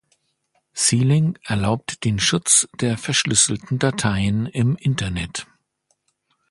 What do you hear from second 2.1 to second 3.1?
Schutz der